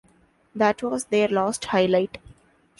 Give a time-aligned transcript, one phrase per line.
[0.55, 2.17] That was their last highlight.